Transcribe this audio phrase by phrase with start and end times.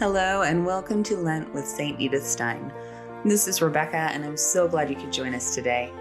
[0.00, 2.00] Hello, and welcome to Lent with St.
[2.00, 2.72] Edith Stein.
[3.24, 5.92] This is Rebecca, and I'm so glad you could join us today.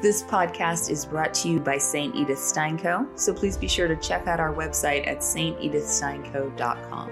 [0.00, 2.14] This podcast is brought to you by St.
[2.14, 7.10] Edith Stein Co., so please be sure to check out our website at stedithsteinco.com.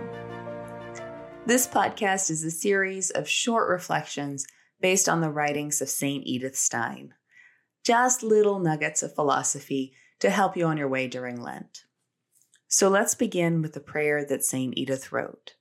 [1.46, 4.46] This podcast is a series of short reflections
[4.80, 6.24] based on the writings of St.
[6.24, 7.12] Edith Stein.
[7.82, 11.86] Just little nuggets of philosophy to help you on your way during Lent.
[12.68, 14.78] So let's begin with the prayer that St.
[14.78, 15.54] Edith wrote.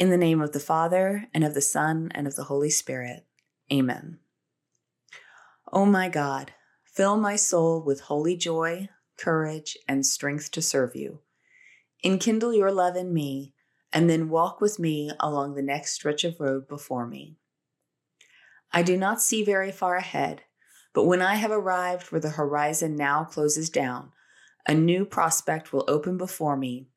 [0.00, 3.26] In the name of the Father, and of the Son, and of the Holy Spirit.
[3.70, 4.18] Amen.
[5.74, 6.52] O my God,
[6.86, 11.20] fill my soul with holy joy, courage, and strength to serve you.
[12.02, 13.52] Enkindle your love in me,
[13.92, 17.36] and then walk with me along the next stretch of road before me.
[18.72, 20.44] I do not see very far ahead,
[20.94, 24.12] but when I have arrived where the horizon now closes down,
[24.66, 26.88] a new prospect will open before me,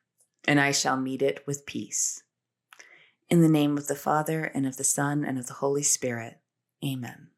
[0.48, 2.22] and I shall meet it with peace.
[3.34, 6.38] In the name of the Father, and of the Son, and of the Holy Spirit.
[6.84, 7.30] Amen.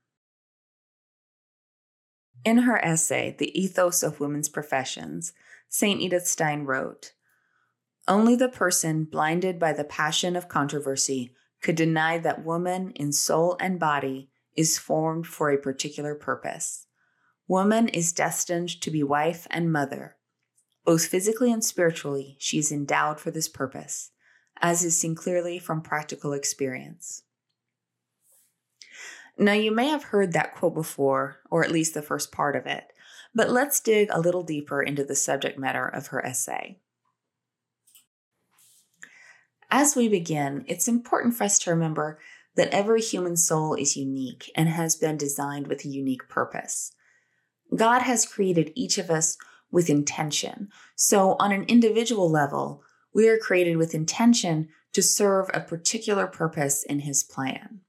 [2.44, 5.32] In her essay, The Ethos of Women's Professions,
[5.70, 5.98] St.
[5.98, 7.14] Edith Stein wrote
[8.06, 13.56] Only the person blinded by the passion of controversy could deny that woman, in soul
[13.58, 16.88] and body, is formed for a particular purpose.
[17.48, 20.16] Woman is destined to be wife and mother.
[20.84, 24.10] Both physically and spiritually, she is endowed for this purpose
[24.60, 27.22] as is seen clearly from practical experience.
[29.38, 32.64] Now, you may have heard that quote before, or at least the first part of
[32.66, 32.92] it,
[33.34, 36.78] but let's dig a little deeper into the subject matter of her essay.
[39.70, 42.18] As we begin, it's important for us to remember
[42.54, 46.92] that every human soul is unique and has been designed with a unique purpose.
[47.74, 49.36] God has created each of us
[49.70, 50.68] with intention.
[50.94, 52.82] So, on an individual level,
[53.16, 57.80] we are created with intention to serve a particular purpose in His plan.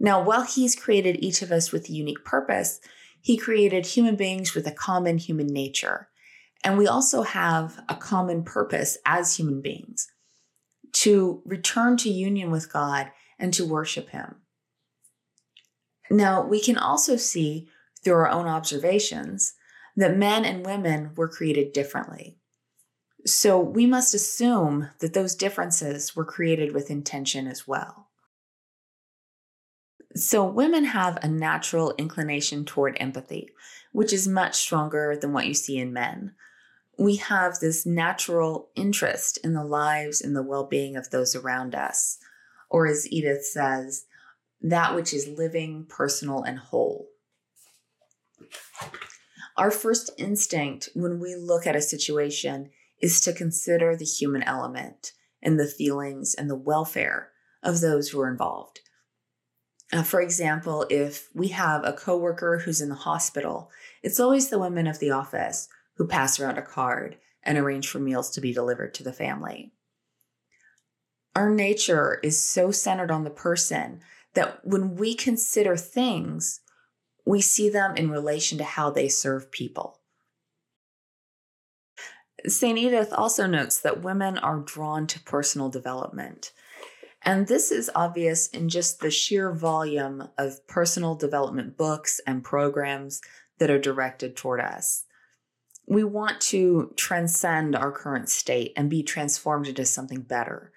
[0.00, 2.80] Now, while He's created each of us with a unique purpose,
[3.20, 6.08] He created human beings with a common human nature.
[6.64, 10.08] And we also have a common purpose as human beings
[10.92, 14.36] to return to union with God and to worship Him.
[16.10, 17.68] Now, we can also see
[18.02, 19.52] through our own observations
[19.96, 22.38] that men and women were created differently.
[23.24, 28.08] So we must assume that those differences were created with intention as well.
[30.14, 33.48] So women have a natural inclination toward empathy,
[33.92, 36.34] which is much stronger than what you see in men.
[36.98, 41.74] We have this natural interest in the lives and the well being of those around
[41.74, 42.18] us,
[42.68, 44.04] or as Edith says,
[44.60, 47.08] that which is living, personal, and whole.
[49.56, 52.70] Our first instinct when we look at a situation
[53.02, 57.30] is to consider the human element and the feelings and the welfare
[57.62, 58.80] of those who are involved.
[59.92, 63.70] Uh, for example, if we have a coworker who's in the hospital,
[64.02, 67.98] it's always the women of the office who pass around a card and arrange for
[67.98, 69.72] meals to be delivered to the family.
[71.34, 74.00] Our nature is so centered on the person
[74.34, 76.60] that when we consider things,
[77.26, 79.98] we see them in relation to how they serve people.
[82.46, 82.78] St.
[82.78, 86.52] Edith also notes that women are drawn to personal development.
[87.24, 93.20] And this is obvious in just the sheer volume of personal development books and programs
[93.58, 95.04] that are directed toward us.
[95.86, 100.72] We want to transcend our current state and be transformed into something better.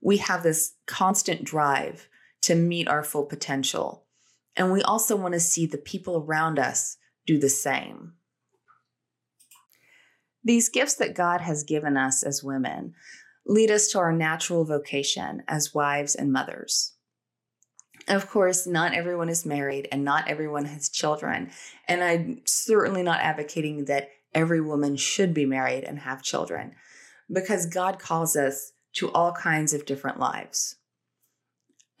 [0.00, 2.08] We have this constant drive
[2.42, 4.04] to meet our full potential.
[4.56, 6.96] And we also want to see the people around us
[7.26, 8.14] do the same.
[10.44, 12.94] These gifts that God has given us as women
[13.46, 16.92] lead us to our natural vocation as wives and mothers.
[18.06, 21.50] Of course, not everyone is married and not everyone has children.
[21.88, 26.74] And I'm certainly not advocating that every woman should be married and have children
[27.32, 30.76] because God calls us to all kinds of different lives.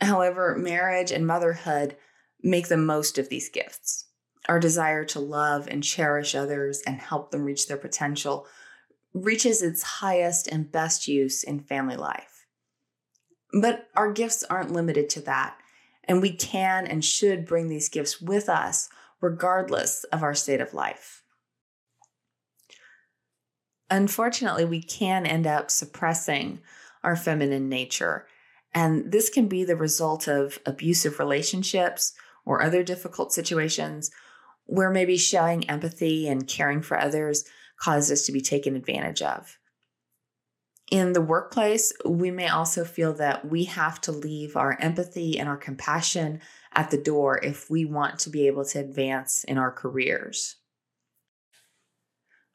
[0.00, 1.96] However, marriage and motherhood
[2.42, 4.03] make the most of these gifts
[4.48, 8.46] our desire to love and cherish others and help them reach their potential
[9.14, 12.46] reaches its highest and best use in family life.
[13.52, 15.56] But our gifts aren't limited to that,
[16.02, 18.88] and we can and should bring these gifts with us
[19.20, 21.22] regardless of our state of life.
[23.88, 26.60] Unfortunately, we can end up suppressing
[27.04, 28.26] our feminine nature,
[28.74, 32.12] and this can be the result of abusive relationships
[32.44, 34.10] or other difficult situations
[34.66, 37.44] where maybe showing empathy and caring for others
[37.78, 39.58] caused us to be taken advantage of.
[40.90, 45.48] In the workplace, we may also feel that we have to leave our empathy and
[45.48, 46.40] our compassion
[46.72, 50.56] at the door if we want to be able to advance in our careers.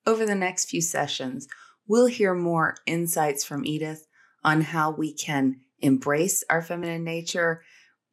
[0.05, 1.47] Over the next few sessions,
[1.88, 4.07] we'll hear more insights from Edith
[4.44, 7.63] on how we can embrace our feminine nature,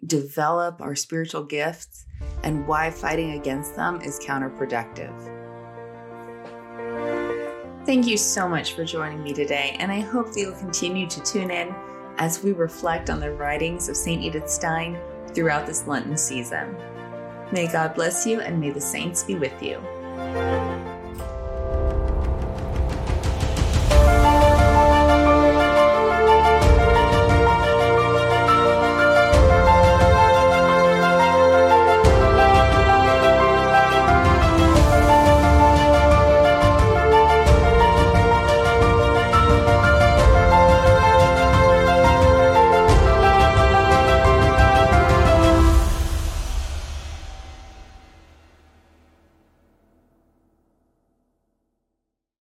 [0.04, 2.05] develop our spiritual gifts,
[2.46, 5.12] and why fighting against them is counterproductive.
[7.84, 11.22] Thank you so much for joining me today, and I hope that you'll continue to
[11.24, 11.74] tune in
[12.18, 14.22] as we reflect on the writings of St.
[14.22, 14.96] Edith Stein
[15.34, 16.76] throughout this Lenten season.
[17.50, 19.80] May God bless you, and may the saints be with you.